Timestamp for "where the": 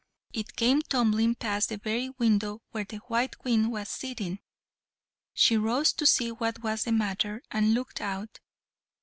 2.71-2.97